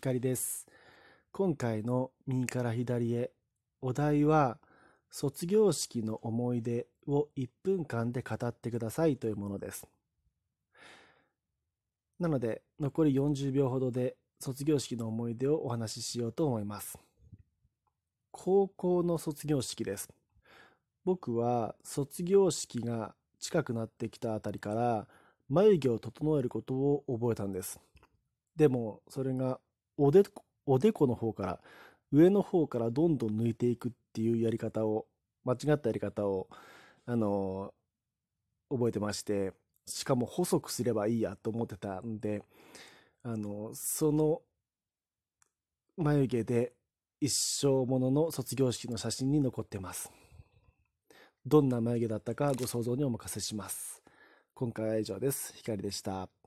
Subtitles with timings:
[0.00, 0.66] 光です。
[1.30, 3.32] 今回の右から左へ、
[3.82, 4.56] お題は、
[5.10, 9.86] 卒業式の思い出を1分間で語ってくださいというものです。
[12.18, 16.98] なので、残り40秒ほどで卒業式の思い出をお話ししようと思います。
[18.30, 20.08] 高校の卒業式です。
[21.04, 25.06] 僕は卒業式が近くなってきたあたりから
[25.50, 27.78] 眉毛を整えることを覚えたんです。
[28.56, 29.60] でもそれが
[30.02, 30.22] おで
[30.64, 31.60] おでこの方から
[32.10, 35.06] 上の方からどんどん抜いていくっていうやり方を
[35.44, 36.48] 間違ったやり方を
[37.06, 37.74] あの
[38.70, 39.52] 覚えてまして
[39.86, 42.42] しかも細くすればいいやと思ってたんで
[43.22, 44.40] あのその
[45.98, 46.72] 眉毛で
[47.20, 50.10] 一生ものの卒業式の写真に残ってます。
[51.44, 54.02] どんな眉毛だったかご想像にお任せします。
[54.54, 55.52] 今回は以上です。
[55.56, 56.39] 光でした。